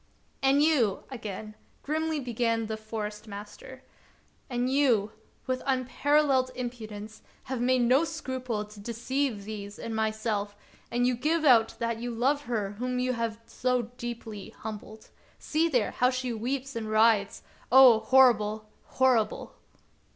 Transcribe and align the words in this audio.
"And 0.41 0.63
you," 0.63 1.03
again 1.11 1.53
grimly 1.83 2.19
began 2.19 2.65
the 2.65 2.75
Forest 2.75 3.27
master, 3.27 3.83
"and 4.49 4.67
you, 4.67 5.11
with 5.45 5.61
unparalleled 5.67 6.49
impudence, 6.55 7.21
have 7.43 7.61
made 7.61 7.83
no 7.83 8.03
scruple 8.03 8.65
to 8.65 8.79
deceive 8.79 9.43
these 9.45 9.77
and 9.77 9.95
my 9.95 10.09
self, 10.09 10.55
and 10.89 11.05
you 11.05 11.13
give 11.15 11.45
out 11.45 11.75
that 11.77 11.99
you 11.99 12.09
love 12.09 12.45
her 12.45 12.71
whom 12.79 12.97
you 12.97 13.13
have 13.13 13.39
so 13.45 13.91
deeply 13.99 14.49
humbled. 14.49 15.11
See 15.37 15.69
there, 15.69 15.91
how 15.91 16.09
she 16.09 16.33
weeps 16.33 16.75
and 16.75 16.89
writhes! 16.89 17.43
Oh, 17.71 17.99
horrible! 17.99 18.71
horrible 18.85 19.53